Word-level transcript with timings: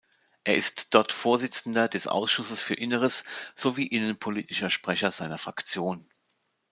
Er 0.45 0.55
ist 0.55 0.95
dort 0.95 1.11
Vorsitzender 1.13 1.87
des 1.87 2.07
Ausschusses 2.07 2.59
für 2.59 2.73
Inneres 2.73 3.23
sowie 3.53 3.85
innenpolitischer 3.85 4.71
Sprecher 4.71 5.11
seiner 5.11 5.37
Fraktion. 5.37 6.09